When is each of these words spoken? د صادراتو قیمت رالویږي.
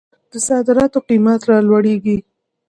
د 0.31 0.33
صادراتو 0.47 0.99
قیمت 1.09 1.41
رالویږي. 1.49 2.17